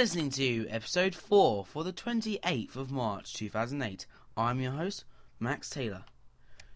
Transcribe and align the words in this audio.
listening 0.00 0.30
to 0.30 0.66
episode 0.70 1.14
4 1.14 1.66
for 1.66 1.84
the 1.84 1.92
28th 1.92 2.74
of 2.74 2.90
March 2.90 3.34
2008. 3.34 4.06
I'm 4.34 4.58
your 4.58 4.72
host, 4.72 5.04
Max 5.38 5.68
Taylor. 5.68 6.04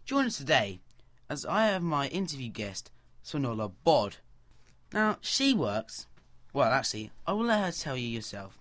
Join 0.04 0.26
us 0.26 0.36
today 0.36 0.82
as 1.30 1.46
I 1.46 1.68
have 1.68 1.82
my 1.82 2.08
interview 2.08 2.50
guest, 2.50 2.90
Swanola 3.24 3.72
Bod. 3.82 4.16
Now, 4.92 5.16
she 5.22 5.54
works. 5.54 6.06
Well, 6.52 6.70
actually, 6.70 7.12
I 7.26 7.32
will 7.32 7.46
let 7.46 7.64
her 7.64 7.72
tell 7.72 7.96
you 7.96 8.08
yourself. 8.08 8.58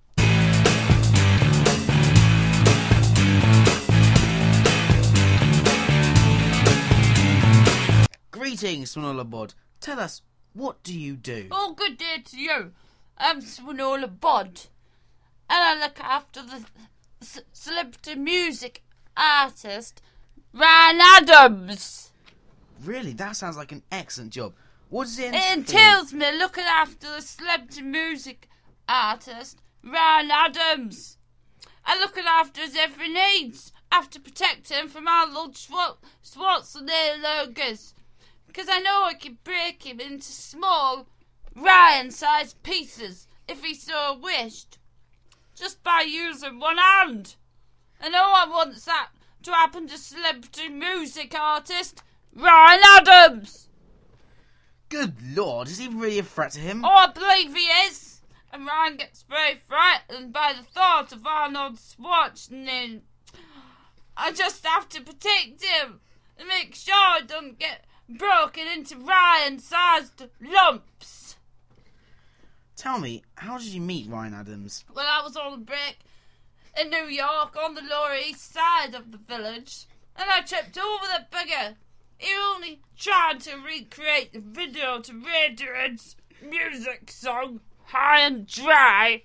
Greetings, 8.32 8.96
Swanola 8.96 9.30
Bod. 9.30 9.56
Tell 9.82 10.00
us, 10.00 10.22
what 10.54 10.82
do 10.84 10.98
you 10.98 11.18
do? 11.18 11.50
Oh, 11.52 11.74
good 11.74 11.98
day 11.98 12.24
to 12.24 12.40
you. 12.40 12.72
I'm 13.18 13.42
Swinola 13.42 14.08
Bod, 14.20 14.62
and 15.50 15.64
I 15.64 15.80
look 15.80 16.00
after 16.00 16.42
the 16.42 16.66
c- 17.22 17.42
celebrity 17.52 18.16
music 18.16 18.84
artist 19.16 20.02
Ryan 20.54 21.00
Adams. 21.02 22.12
Really, 22.84 23.14
that 23.14 23.36
sounds 23.36 23.56
like 23.58 23.72
an 23.72 23.84
excellent 23.92 24.32
job. 24.32 24.54
What 24.90 25.06
does 25.06 25.20
it 25.20 25.34
It 25.34 25.58
entails 25.58 26.14
me 26.14 26.32
looking 26.38 26.66
after 26.66 27.08
the 27.16 27.22
celebrity 27.22 27.82
music 27.82 28.50
artist 28.88 29.60
Ryan 29.84 30.32
Adams. 30.32 31.18
And 31.86 32.00
looking 32.00 32.24
after 32.28 32.62
his 32.62 32.76
every 32.78 33.10
needs. 33.10 33.72
I 33.92 33.96
have 33.96 34.10
to 34.12 34.20
protect 34.20 34.70
him 34.70 34.88
from 34.88 35.08
Arnold 35.08 35.56
Schwar- 35.56 35.98
Schwarzenegger's. 36.24 37.94
Because 38.48 38.68
I 38.70 38.80
know 38.80 39.04
I 39.06 39.14
can 39.16 39.38
break 39.44 39.84
him 39.86 40.00
into 40.00 40.32
small, 40.32 41.08
Ryan-sized 41.56 42.62
pieces 42.64 43.28
if 43.48 43.64
he 43.64 43.74
so 43.74 44.20
wished. 44.22 44.78
Just 45.56 45.84
by 45.84 46.04
using 46.08 46.60
one 46.60 46.78
hand. 46.78 47.36
And 48.00 48.14
no 48.14 48.32
one 48.32 48.50
wants 48.50 48.86
that 48.86 49.10
to 49.44 49.52
happen 49.52 49.88
to 49.88 49.98
celebrity 49.98 50.70
music 50.70 51.38
artist 51.38 52.02
Ryan 52.36 52.82
Adams. 52.84 53.68
Good 54.90 55.16
lord, 55.36 55.68
is 55.68 55.78
he 55.78 55.88
really 55.88 56.20
a 56.20 56.24
threat 56.24 56.52
to 56.54 56.60
him? 56.60 56.84
Oh, 56.84 56.90
I 56.90 57.08
believe 57.08 57.56
he 57.56 57.66
is. 57.88 58.22
And 58.52 58.66
Ryan 58.66 58.98
gets 58.98 59.24
very 59.24 59.62
frightened 59.68 60.34
by 60.34 60.54
the 60.54 60.64
thought 60.64 61.12
of 61.12 61.26
Arnold 61.26 61.78
Schwarzenegger. 61.78 63.02
I 64.16 64.32
just 64.32 64.66
have 64.66 64.88
to 64.90 65.02
protect 65.02 65.64
him 65.64 66.00
and 66.38 66.48
make 66.48 66.76
sure 66.76 66.94
I 66.94 67.22
don't 67.26 67.58
get 67.58 67.86
broken 68.08 68.68
into 68.68 68.98
Ryan-sized 68.98 70.24
lumps. 70.40 71.23
Tell 72.84 73.00
me, 73.00 73.24
how 73.36 73.58
did 73.58 73.68
you 73.68 73.80
meet 73.80 74.10
Ryan 74.10 74.34
Adams? 74.34 74.84
When 74.92 75.06
I 75.06 75.22
was 75.24 75.38
on 75.38 75.54
a 75.54 75.58
break 75.58 76.00
in 76.78 76.90
New 76.90 77.06
York 77.06 77.56
on 77.56 77.76
the 77.76 77.82
Lower 77.82 78.14
East 78.14 78.52
Side 78.52 78.94
of 78.94 79.14
the 79.14 79.18
village, 79.18 79.86
and 80.18 80.30
I 80.30 80.42
tripped 80.42 80.78
over 80.78 81.06
the 81.06 81.26
bugger. 81.32 81.76
He 82.18 82.36
only 82.36 82.82
tried 83.00 83.40
to 83.44 83.56
recreate 83.56 84.34
the 84.34 84.42
video 84.42 85.00
to 85.00 85.14
Radiohead's 85.14 86.18
music 86.46 87.10
song 87.10 87.62
High 87.86 88.20
and 88.20 88.46
Dry. 88.46 89.24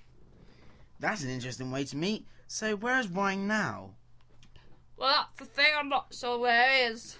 That's 1.00 1.24
an 1.24 1.30
interesting 1.30 1.72
way 1.72 1.82
to 1.86 1.96
meet. 1.96 2.28
So, 2.46 2.76
where's 2.76 3.08
Ryan 3.08 3.48
now? 3.48 3.90
Well, 4.96 5.26
that's 5.36 5.50
the 5.50 5.56
thing. 5.56 5.72
I'm 5.76 5.88
not 5.88 6.14
sure 6.14 6.38
where 6.38 6.70
he 6.70 6.92
is. 6.92 7.18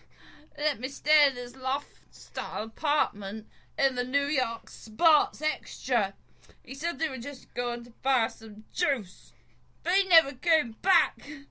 Let 0.56 0.78
me 0.78 0.86
stay 0.86 1.30
in 1.30 1.34
his 1.34 1.56
loft-style 1.56 2.62
apartment 2.62 3.46
in 3.76 3.96
the 3.96 4.04
New 4.04 4.26
York 4.26 4.70
Sports 4.70 5.42
Extra. 5.42 6.14
He 6.68 6.74
said 6.74 6.98
they 6.98 7.08
were 7.08 7.16
just 7.16 7.54
going 7.54 7.84
to 7.84 7.92
buy 8.02 8.28
some 8.28 8.64
juice, 8.74 9.32
but 9.82 9.94
he 9.94 10.06
never 10.06 10.32
came 10.32 10.76
back. 10.82 11.26
And 11.26 11.46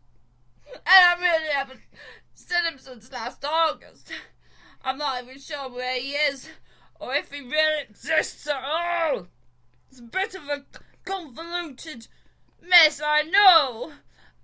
I 0.85 1.15
really 1.19 1.51
haven't 1.51 1.79
seen 2.35 2.65
him 2.71 2.77
since 2.77 3.11
last 3.11 3.43
August. 3.43 4.11
I'm 4.83 4.99
not 4.99 5.23
even 5.23 5.39
sure 5.39 5.71
where 5.71 5.95
he 5.95 6.11
is 6.11 6.47
or 6.99 7.15
if 7.15 7.31
he 7.31 7.41
really 7.41 7.81
exists 7.89 8.47
at 8.47 8.63
all. 8.63 9.25
It's 9.89 9.99
a 9.99 10.03
bit 10.03 10.35
of 10.35 10.43
a 10.49 10.65
convoluted 11.03 12.07
mess, 12.61 13.01
I 13.03 13.23
know, 13.23 13.93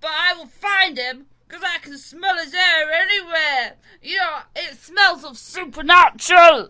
but 0.01 0.09
I 0.12 0.33
will 0.33 0.47
find 0.47 0.97
him 0.97 1.28
because 1.47 1.63
I 1.63 1.78
can 1.83 2.00
smell 2.00 2.38
his 2.38 2.56
air 2.56 2.91
anywhere. 2.91 3.75
You 4.01 4.17
know, 4.17 4.39
it 4.56 4.75
smells 4.79 5.23
of 5.23 5.38
supernatural. 5.38 6.69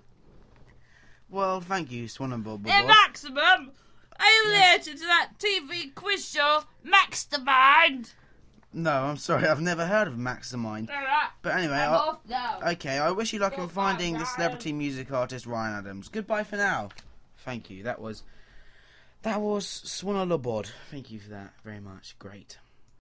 Well, 1.29 1.61
thank 1.61 1.89
you, 1.89 2.09
Swan 2.09 2.33
and 2.33 2.43
Bob. 2.43 2.67
Hey, 2.67 2.85
Maximum, 2.85 3.71
related 4.45 4.97
to 4.97 5.05
that 5.05 5.31
TV 5.39 5.93
quiz 5.93 6.27
show, 6.29 6.63
Mastermind? 6.83 8.11
No, 8.73 8.91
I'm 8.91 9.17
sorry, 9.17 9.47
I've 9.47 9.61
never 9.61 9.85
heard 9.85 10.07
of 10.07 10.15
Maximind. 10.15 10.89
Alright, 10.89 11.29
But 11.43 11.55
anyway, 11.55 11.75
I'm 11.75 11.93
I, 11.93 11.95
off 11.95 12.19
now. 12.27 12.59
okay, 12.71 12.97
I 12.97 13.11
wish 13.11 13.31
you 13.31 13.39
luck 13.39 13.57
in 13.57 13.67
finding 13.67 14.17
the 14.17 14.25
celebrity 14.25 14.73
music 14.73 15.11
artist 15.11 15.45
Ryan 15.45 15.75
Adams. 15.75 16.09
Goodbye 16.09 16.43
for 16.43 16.55
now. 16.55 16.89
Thank 17.45 17.69
you. 17.69 17.83
That 17.83 18.01
was 18.01 18.23
that 19.21 19.39
was 19.41 19.67
Swan 19.67 20.29
Bod. 20.41 20.69
Thank 20.89 21.11
you 21.11 21.19
for 21.19 21.29
that 21.29 21.53
very 21.63 21.79
much. 21.79 22.15
Great. 22.19 22.57